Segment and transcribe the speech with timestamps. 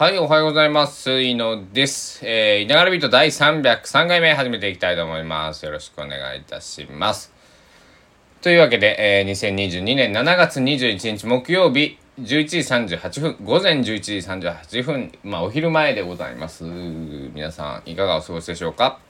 [0.00, 1.20] はい、おはようございます。
[1.20, 2.26] 井野です。
[2.26, 5.66] えー、いながらビート第303回目始めていきたいと思います。
[5.66, 7.34] よろしくお願いいたします。
[8.40, 16.64] というわけで、えー、2022年7月21日木曜日、11時38分、午前11時38分、まあ、お昼前でございます。
[16.64, 19.00] 皆さん、いかがお過ごしでしょうか？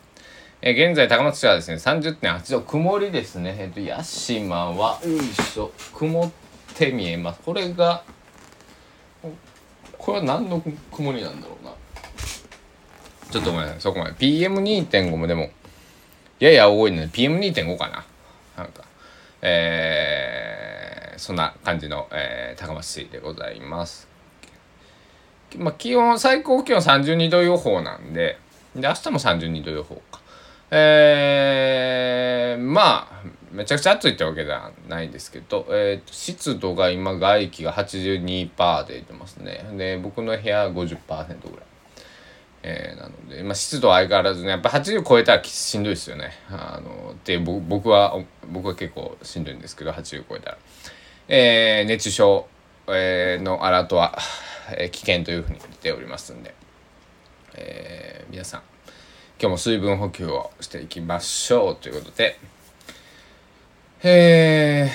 [0.61, 3.55] えー現在、高松市はですね、30.8度、曇りですね。
[3.61, 6.33] えっ、と、屋島は、よいしょ、曇っ
[6.75, 7.41] て見えます。
[7.45, 8.03] これが、
[10.01, 10.63] これは何の
[10.93, 11.73] 曇りなんだろうな。
[13.31, 14.13] ちょっとごめんなさい、そこまで。
[14.15, 15.51] PM2.5 もでも、
[16.41, 18.05] やや多いので、PM2.5 かな。
[18.57, 18.85] なんか、
[19.43, 24.09] えー、そんな感じの、えー、高松市でございます。
[25.57, 28.39] まあ、気温、最高気温32度予報なんで、
[28.75, 30.21] で、明日も32度予報か。
[30.71, 39.65] えー、まあ、めちゃくちゃ暑いってわけではないんですけど、えーと、湿度が今、外気が82%で出てますね。
[39.77, 40.97] で、僕の部屋は50%
[41.51, 41.67] ぐらい。
[42.63, 46.33] えーなので、まあ、湿度は相変わらずね、やっぱ80超えたらしんどいですよね。
[46.51, 50.59] あの、で、ぼ僕は、僕は結構しんどいんですけど、80超えたら。
[51.29, 52.49] えー熱中症、
[52.89, 54.19] えーのアラートは、
[54.77, 56.55] えー危険というふうに出ておりますんで、
[57.55, 58.63] えー皆さん、
[59.41, 62.39] 今日も水分補給をしていきましょうということで、
[64.03, 64.91] え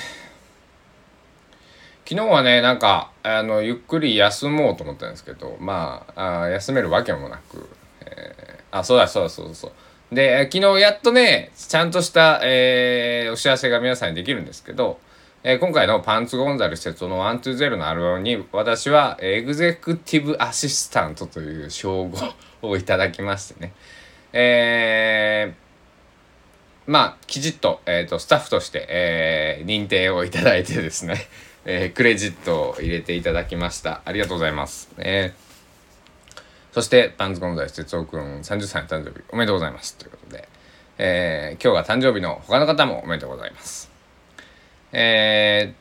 [2.08, 7.68] 昨日はね、なんか、あの、ゆっくり休もうと思ったんですけど、まあ、あ休めるわけもなく、
[8.00, 10.14] えーあ、そうだそうだそうだそう。
[10.14, 15.00] で、昨日やっとね、ちゃんとした、えーお知らせが皆さんにできるんですけど、
[15.42, 22.18] えー今回のパンツゴンザル施設の120のアルバムに私はエグゼクティブアシスタントという称号
[22.62, 23.72] をいただきましてね。
[24.32, 25.65] えー
[26.86, 31.26] まあ、きちっと、えっ、と、スタッフとして、えー認定をいただいてですね、
[31.66, 34.02] えークレジットを入れていただきました。
[34.04, 34.88] ありがとうございます。
[34.98, 35.46] えー
[36.72, 39.96] そして、パンツゴンザイス哲夫くん30歳の誕生日おめでとうございます。
[39.96, 40.46] ということで、
[40.98, 43.90] えー今日が誕生日の他の方もおめでとうございます。
[44.92, 45.74] え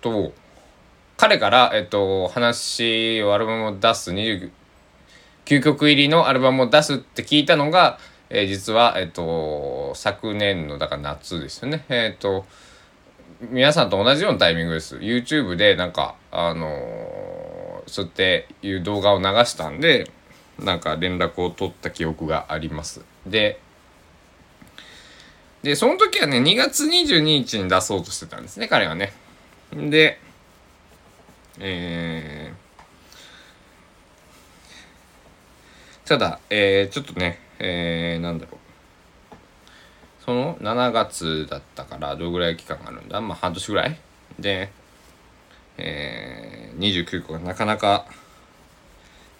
[0.00, 0.32] ーと、
[1.18, 4.50] 彼から、えっと、話をアルバムを出す29
[5.62, 7.98] 曲入りのアルバムを出すって聞いたのが、
[8.30, 11.84] えー実は、えっと、昨年の、だから夏ですよね。
[11.88, 12.46] えーっと、
[13.40, 14.96] 皆さんと同じようなタイミングです。
[14.98, 20.08] YouTube でなんか、あのそうやっていう動画を流したんで、
[20.60, 23.02] なんか連絡を取った記憶があります。
[23.26, 23.60] で、
[25.62, 29.12] で、その時はね、2月22日に出そうとしてたんですね、彼はね。
[29.72, 30.20] で、
[31.58, 38.60] えー、ただ、えー、ちょっとね、えー、なんだろう。
[40.24, 43.20] その7月だったからどれぐらい期間があるんだ？
[43.20, 43.98] まあ半年ぐらい。
[44.38, 44.70] で、
[45.78, 48.06] えー、29個がなかなか、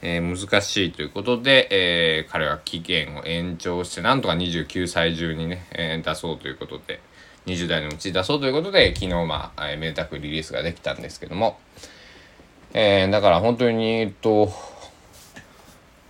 [0.02, 7.00] えー難しいということで、えー彼は期限を延長してなんとか29歳中にね、えー出そうということで
[7.46, 11.58] 20代のうちに出そうということで昨日まあ、えーめでたくリリースができたんですけども、
[12.72, 14.50] えーだから本当にえっと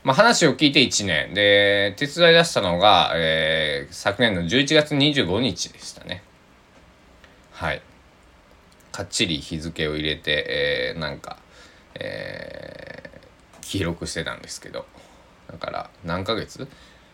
[0.02, 1.34] まあ、話を聞いて1年。
[1.34, 6.22] で手伝い出したのが、えー昨年の11月25日でしたね。
[7.52, 7.82] はい。
[8.92, 11.38] かっちり日付を入れて、えーなんか、
[11.94, 13.10] えー
[13.62, 14.84] 記録してたんですけど。
[15.50, 16.66] だから何ヶ月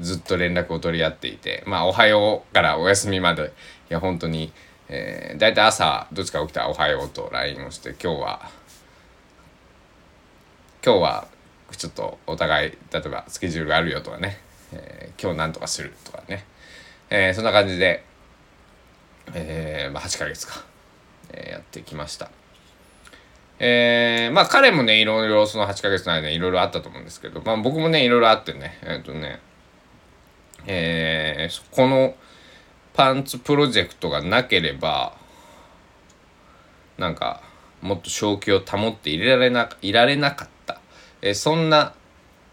[0.01, 4.53] う、ずっと連絡を取り合っていて、まあ、おはようからお休みまで、いや、本当に、
[4.89, 8.51] えー、だいたい朝、どっちか起きたらおはようと LINE をして、今日は、
[10.85, 11.29] 今日は、
[11.77, 14.41] ちょっとお互い、例えばスケジュールがあるよとかね、
[14.73, 16.45] えー今日なんとかするとかね、
[17.11, 18.05] えーそんな感じで、
[19.35, 20.65] えーまあ、8ヶ月か、
[21.31, 22.31] えーやってきました。
[23.61, 29.41] えーまあ彼もね、いろいろその8ヶ月の間いろいろあったと思うんですけど、まあ僕もね、いろいろあってね、えっ、とね、
[30.67, 32.15] えーこの
[32.99, 35.17] パンツプロジェクトがなければ、
[36.99, 37.43] なんか、
[37.81, 40.81] もっと正気を保っていられな、いられなかった。
[41.23, 41.95] えー、そんな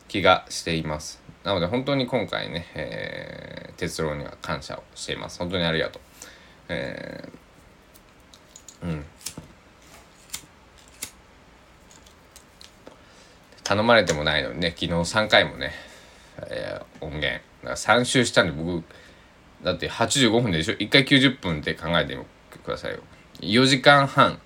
[0.08, 1.20] 気がしています。
[1.44, 5.40] なので本当に今回ね、えー、哲郎には感謝をしています。
[5.40, 6.02] 本当にありがとう。
[6.70, 9.06] えー、うん。
[13.66, 15.72] 頼まれてもないのにね昨日3回もね、
[16.50, 17.42] えー、音源。
[17.64, 18.84] 3周したんで僕
[19.64, 22.16] だって85分でしょ？1回90分って考えて
[22.64, 23.00] くださいよ。
[23.42, 24.40] 4時間半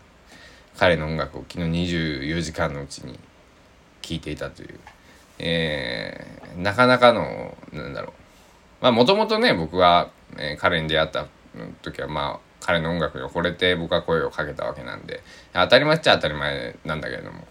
[0.77, 3.19] 彼の音楽を昨日24時間のうちに
[4.01, 4.80] 聴いていたという、
[5.39, 8.13] えー、なかなかのなんだろう。
[8.81, 11.27] まあもともとね僕は、えー、彼に出会った
[11.81, 15.21] 時はまあ彼の音楽に惚れて僕は声をかけたわけなんで
[15.51, 17.45] 当たり前っちゃ当たり前なんだけれども、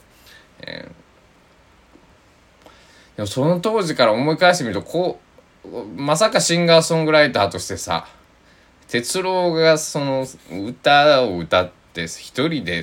[0.62, 0.90] え、
[3.18, 5.18] でもその当時から思い返してみるとこ
[5.64, 8.06] うまさかシンガーソングライターとしてさ
[8.86, 12.82] 哲郎がその歌を歌って一人で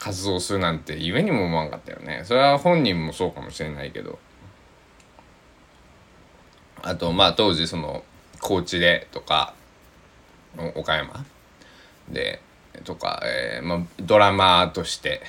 [0.00, 2.22] 活動するなんて夢にも思わんかったよね。
[2.24, 4.18] それは本人もそうかもしれないけど。
[6.82, 8.02] あとまあ当時その
[8.40, 9.54] 高知でとか
[10.74, 11.24] 岡山
[12.08, 12.42] で
[12.82, 15.22] とか、えーまあ、ドラマーとして。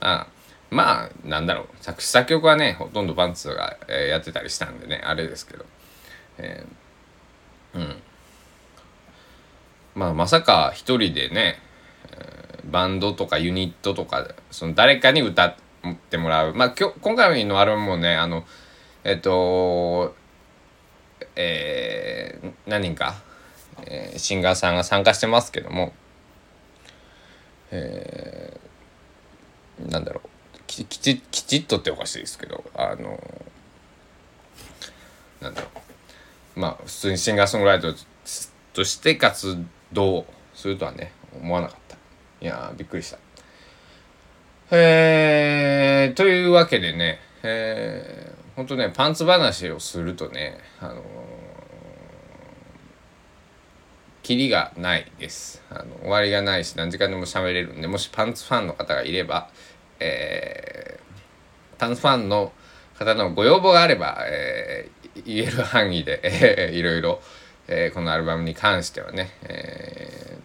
[0.00, 0.26] あ
[0.74, 1.66] まあなんだろう。
[1.80, 5.64] 作詞作曲はねほとんどパンツが、えー、やってたりしたんでねあれですけど、
[6.38, 7.96] えー、うん。
[9.94, 11.60] まあまさか一人でね、
[12.64, 15.54] バンドとかユニットとかその誰かに歌っ
[16.10, 16.54] てもらう。
[16.54, 18.44] まあ今日今回のアルバムもねあの
[19.04, 20.14] えっ、と
[21.36, 23.14] えー、何人か
[23.86, 25.92] えー、シンガーさんが参加してますけども、
[27.70, 30.28] えー、なんだろう。
[30.66, 33.18] きちきちっとっておかしいですけどあの
[35.40, 35.68] なんだろ
[36.56, 36.60] う。
[36.60, 38.06] まあ普通にシンガーソングライター
[38.72, 39.58] として活
[39.92, 41.96] 動するとはね思わなかった。
[42.40, 43.18] いやびっくりした。
[44.70, 51.02] えー、というわけでねえー、ほんとねパンツ話をするとねあの
[54.22, 55.62] キリがないです。
[55.68, 59.50] あの終わりがないし何時間でも喋れるんでもしパンツファンの方がいれば、
[60.04, 62.52] えー、パンツファンの
[62.98, 67.20] 方のご要望があれば、えー、言える範囲で、えー、いろいろ、
[67.68, 70.38] えー、このアルバムに関してはね、え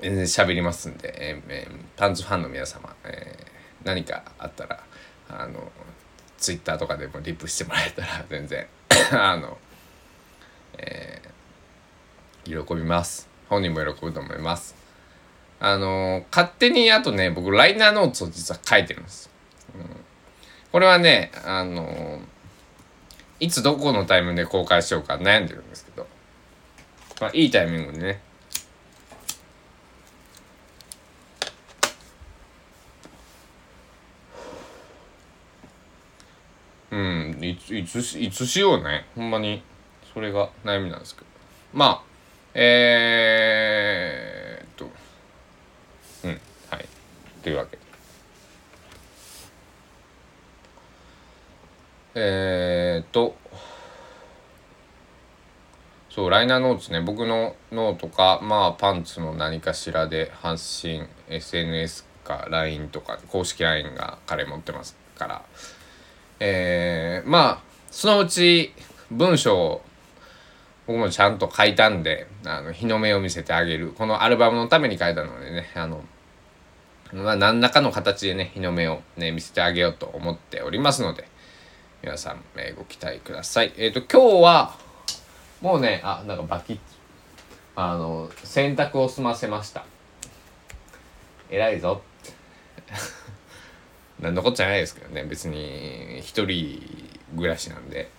[0.00, 4.82] ー、全然喋りますんで、えー、パンツファンの皆様、えー、何かあったら
[5.28, 5.70] あの
[6.38, 8.66] ツイッターとかでもリプしてもらえたら全然
[9.12, 9.58] あの、
[10.78, 11.34] えー
[12.44, 13.26] 喜びます。
[13.48, 14.83] 本人も喜ぶと思います。
[15.66, 19.30] あの、勝手にあとね僕ライナーノーツを実は書いてるんです、
[19.74, 19.86] うん、
[20.70, 22.20] これはねあの、
[23.40, 26.06] いつどこのタイミングで公開しようか悩んでるんですけど、
[27.18, 28.20] まあ、いいタイミングでね。
[36.90, 39.06] うんいついついつしようね。
[39.16, 39.62] ほんまに。
[40.12, 41.26] それが悩みなんですけど。
[41.72, 42.02] まあ
[42.54, 44.88] えー、っと
[46.24, 46.40] うん
[46.70, 46.86] はい
[47.44, 47.76] というわけ。
[47.76, 47.82] で
[52.16, 53.36] えー、っと
[56.08, 57.00] そうライナーノーツね。
[57.00, 65.42] 僕のノートかまあパンツの何かしらで発信 SNS か LINE とか公式 LINE が彼持ってますから。
[66.40, 68.72] えー、まあそのうち
[69.10, 69.82] 文章を
[70.86, 73.94] 僕もちゃんと書いたんで、あの、日の目を見せてあげる。
[73.96, 76.04] このアルバムのために書いたのでね、あの、
[77.14, 81.28] まあ、何らかの形でね、日の目をね、見せてあげようと思っておりますので、
[82.02, 83.72] 皆さん、えー、ご期待ください。
[83.76, 84.76] えっ、ー、と、今日は、
[85.60, 86.78] もうね、あ、なんかバキッ、
[87.76, 89.84] あの、洗濯を済ませました。
[91.50, 92.02] 偉いぞ。
[94.18, 96.82] 何のこっちゃないですけどね、別に、一人
[97.36, 98.10] 暮らしなんで。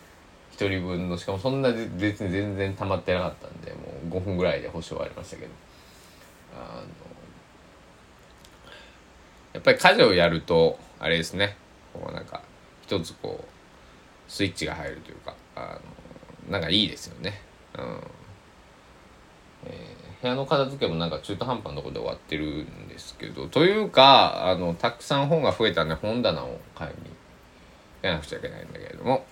[0.57, 5.51] 1人分のしかもそんな別に全然溜まってなかったんでもう5分ぐらいで保証終わりましたけど
[6.57, 6.83] あの
[9.55, 11.55] やっぱり家事をやるとあれですね。
[11.93, 12.41] こうなんか
[12.83, 15.79] 一つこうスイッチが入るというかあ
[16.45, 17.39] のなんかいいですよね。
[17.77, 18.01] うん。
[19.67, 27.09] えー、部屋の片付けもなんか中途半端なとこで終わってるんですけどというかあのたくさん本が増えたんで本棚を買いに
[28.03, 29.25] 行かなくちゃいけないんだけれども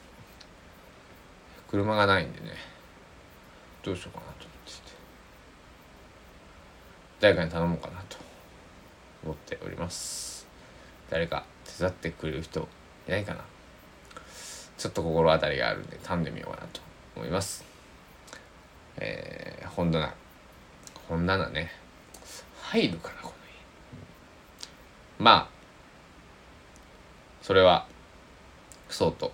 [1.70, 2.51] 車がないんでね。
[3.84, 4.80] どうしようかなと思ってて。
[7.20, 8.33] 誰かに頼もうかなと。
[9.24, 10.48] 思っております。
[11.10, 11.46] 誰か
[11.77, 12.68] 手伝ってくれる人
[13.08, 13.42] いないかな？
[14.77, 16.82] ちょっと心当たりがあるんで頼んでみようかなと
[17.15, 17.63] 思います。
[18.98, 20.13] えー、本棚。
[21.08, 21.72] 本棚ね。
[22.62, 23.34] 入るかなこの家。
[25.20, 25.48] まあ
[27.42, 27.86] それは
[28.89, 29.32] そうと。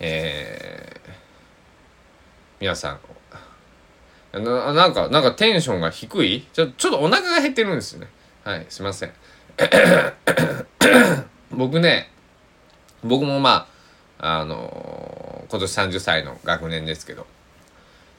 [0.00, 1.10] えー、
[2.60, 3.00] 皆さん。
[4.32, 6.46] ななんかなんかテンションが低い？
[6.52, 8.08] ちょちょっとお腹が減ってるんですよね。
[8.44, 9.12] はいすいません。
[11.52, 12.10] 僕ね
[13.04, 13.68] 僕もま
[14.18, 17.24] ああのー、今年30歳の学年ですけど、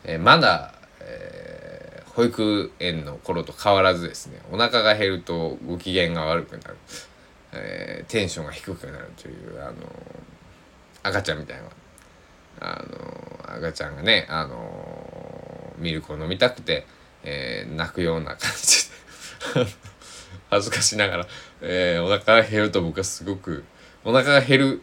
[0.06, 6.78] えー、まだ、えー、保育園の頃と変わらずですねお腹が減るとご機嫌が悪くなる、
[7.52, 9.74] え、テンションが低くなるというあの
[11.04, 11.64] 赤ちゃんみたいな
[12.62, 16.86] あの赤ちゃんがねあのミルクを飲みたくて、
[17.26, 18.90] え、泣くような感じ
[19.66, 19.84] で。
[20.54, 21.28] 恥ずかしながら、
[21.62, 23.64] えー、お腹が減ると僕はすごく
[24.04, 24.82] お腹が減る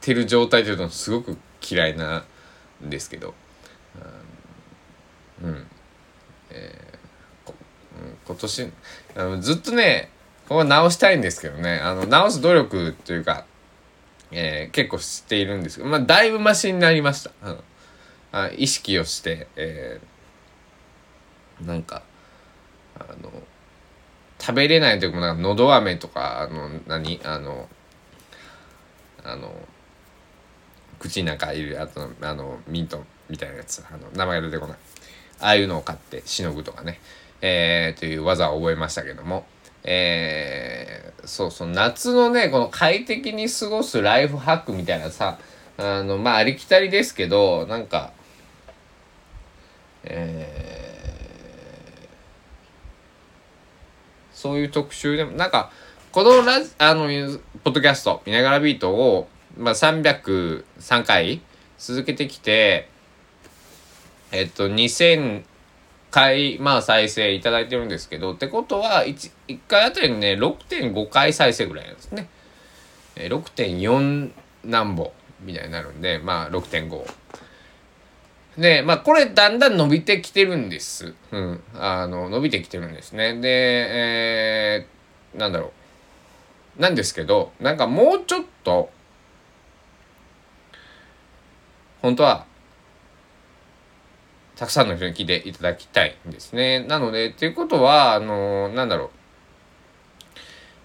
[0.00, 1.36] てる状態というのはすごく
[1.68, 2.24] 嫌いな
[2.84, 3.34] んですけど、
[5.42, 5.66] うん、
[6.50, 7.52] えー、
[8.26, 8.72] 今年
[9.16, 10.10] あのずっとね
[10.44, 11.78] ここは直したいんですけどね。
[11.82, 13.44] あの直す努力というか、
[14.30, 17.60] えー、結構しているんですけどまあだいぶマシになりました、うん、
[18.32, 22.02] あ意識をして、えー、なんか
[22.98, 23.30] あの
[24.40, 27.20] 食べれない時もなんかのど飴とかあの何？
[27.24, 27.68] あの
[29.24, 29.52] あの
[30.98, 33.84] 口の中いるやつのあのミントみたいなやつ。
[33.90, 34.76] あの名前が出てこない。
[35.40, 37.00] ああいうのを買ってしのぐとかね。
[37.40, 39.46] えー、という技を覚えましたけども。
[39.84, 45.38] えー、そうそう夏のねこの快適に過ごすライフハックみたいなさ
[45.78, 48.12] あのまあありきたりですけどなんか
[50.04, 50.87] えー、
[54.38, 55.72] そういう特集でもなんか
[56.12, 57.08] このラジあの
[57.64, 59.28] ポッドキャスト「見ながらビートを」
[59.58, 61.40] まあ、303回
[61.76, 62.88] 続けてきて
[64.30, 65.42] えっと2000
[66.12, 72.28] 回まあ再生いただいてるんですけどってことは 1, 1回あたりにね6.5回再生ぐらいなんですね。
[73.16, 74.30] 6.4
[74.62, 77.04] 何歩みたいになるんでまあ6.5。
[78.58, 81.14] でまあこれだんだん伸びてきてるんです。
[81.30, 81.62] うん。
[81.74, 83.40] あの伸びてきてるんですね。
[83.40, 85.72] で、えー、なんだろ
[86.78, 86.82] う。
[86.82, 88.90] なんですけどなんかもうちょっと
[92.02, 92.46] 本当は
[94.58, 96.80] たくさんの人に聞いていただきたいんですね。
[96.80, 99.10] なので、ということは、あの、なんだろう。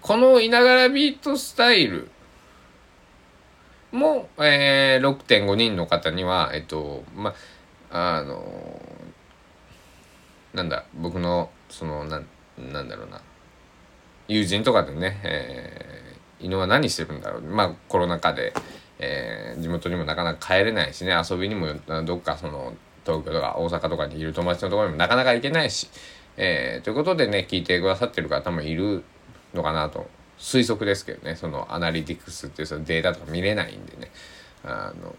[0.00, 2.08] このいながらビートスタイル
[3.90, 7.34] も、えー、6.5人の方には、えっと、ま、あ
[7.94, 8.80] あの、
[10.52, 12.20] なんだ、僕の、その、な、
[12.58, 13.20] なんだろうな。
[14.28, 17.42] 友人とかでね、えー、犬は何してるんだろう。
[17.42, 18.52] まあ、コロナ禍で、
[18.98, 21.68] えー、地元にもなかなか帰れないしね、遊びにも
[22.04, 22.74] どっかその、
[23.04, 25.88] 東京とか大阪とかにいる友達のところにもなかなか行けないし、
[26.36, 29.04] えー、ということでね聞いてくださってる方もいる
[29.52, 30.08] のかなと
[30.38, 34.10] 推測ですけどねそのアナリティクスっていうそのデータとか見れないんでね
[34.64, 35.14] あの、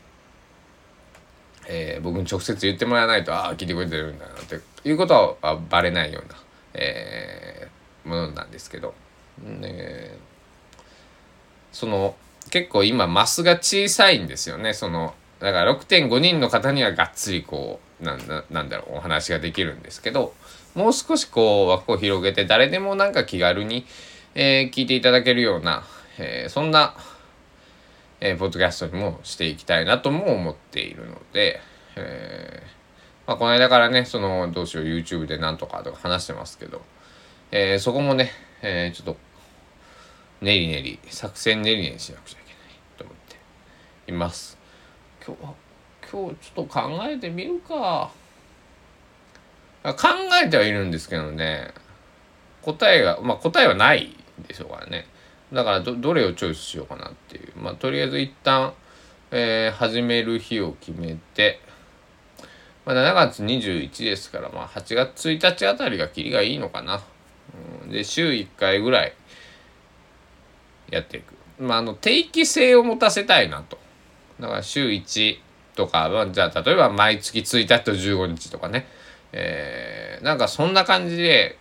[1.68, 6.36] えー、僕に直接言ってもらわないとああ聞いてくれてるんだなっていうことはバレないような、
[6.74, 8.94] えー、ものなんですけど、
[9.44, 10.18] ね、
[11.72, 12.16] その
[12.52, 14.74] 結構今マスが小さいんですよね。
[14.74, 20.34] そのだから6.5人の方にはがっつりこうなんなんだろうお話ができるんですけど
[20.76, 23.86] もう少しこう枠を広げて誰でもなんか気軽に、
[24.36, 25.84] えー、聞いていただけるような、
[26.20, 26.96] えー、そんな、
[28.26, 31.60] えー、ポッドキャストにもしていきたいなとも思っているので、
[31.96, 36.82] えーまあ、この間からねそのどうしよう YouTube でなんとかとか話してますけど、
[37.52, 38.32] えー、そこもね、
[38.64, 39.18] えー、ちょっと
[40.42, 42.58] 練り練り作戦練り練りしなくちゃいけない
[42.98, 44.58] と思っています。
[45.24, 45.42] 今日
[46.12, 48.10] 今日ちょっと考えてみるか
[49.84, 49.94] 考
[50.44, 51.74] えてはいるんですけどね
[52.64, 54.16] 答えがまあ答えはない
[54.48, 55.06] でしょうからね
[55.56, 57.54] だからどどれをチョイスしようかなっていう。
[57.56, 58.74] まあとりあえず一旦、
[59.32, 61.62] えー、始める日を決めて、
[62.86, 67.02] まあ、7月21ですから、まあ、8月1日あたりが切りがいいのかな、
[67.84, 69.14] うん、で週1回ぐらい
[70.92, 71.36] やっていく。
[71.58, 73.80] まああの定期性を持たせたいなと。
[74.42, 75.40] だから週1
[75.78, 78.88] とか、まあ、じゃあ例えば毎月1日と15日とかね、
[79.32, 81.58] えー、なんかそんな感じで、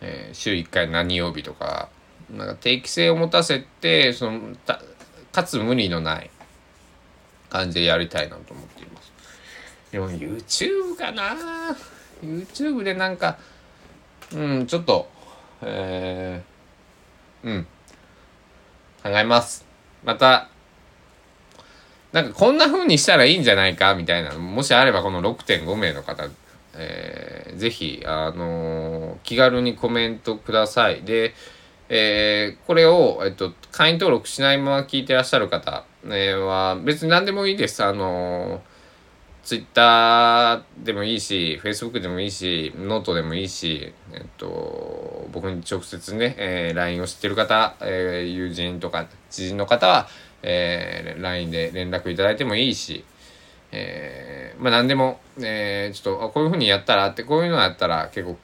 [0.00, 1.88] えー、週1回何曜日とか、
[2.30, 4.40] なんか定期性を持たせて、その、
[5.32, 6.30] かつ無理のない
[7.48, 9.12] 感じでやりたいなと思っています。
[9.90, 11.34] でも YouTube かな
[12.22, 13.38] ?YouTube でなんか、
[14.32, 15.08] うん、ちょっと、
[15.62, 17.66] えー、うん、
[19.02, 19.66] 考えます。
[20.04, 20.48] また、
[22.12, 26.28] なんかこんな風にしたらいいんじゃないかみたいなもしあればこの6.5名の方、
[26.74, 28.69] えー、ぜひ、あのー、
[29.22, 31.02] 気軽にコメントください。
[31.02, 31.34] で、
[31.88, 37.82] えー、これを、えっと、会員登録しないまま聞いてらっしゃる方、えー、は別に何でもいいです。
[37.82, 38.62] あの
[39.42, 50.08] ツイッターでもいいし、フェイスブックでもいいし、ノートでもいいし、えっと、僕に直接ね、えー、LINE を知ってる方、えー、友人とか知人の方は、
[50.42, 53.04] えー、LINE で連絡いただいてもいいし、
[53.72, 58.36] えー、まあ何でも、えー、ちょっと、こういうふうにやったらって、こういうのやったら結構、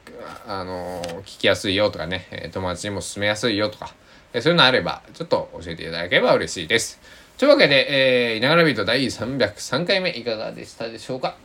[0.47, 3.95] あのー、聞きやすいよとかね、友達にも勧めやすいよとか、
[4.41, 7.01] そういうのあれば、ちょっと教えていただければ嬉しいです。
[7.39, 11.37] というわけで、えー、いながらビート第303回目いかがでしたでしょうか？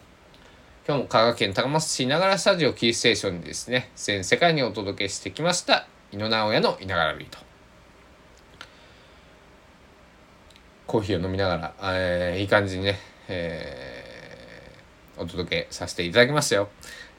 [0.88, 7.38] 今日も香川県高松市いながらスタジオキーステーションにですね、全世界にお届けしてきました、井野直哉のいながらビート。
[10.88, 16.69] コーヒーを飲みながら、えー、いい感じにね、えー、お届けさせていただきましたよ。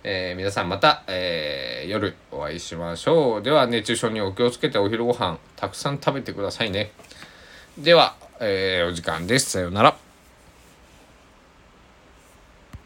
[0.05, 3.43] えー、皆さんまた、えー、夜お会いしましょう。
[3.43, 6.93] では熱中症にお気をつけてお昼ご飯たくさん食べてくださいね。
[7.79, 9.51] では、えー、お時間です。
[9.51, 10.12] さようなら。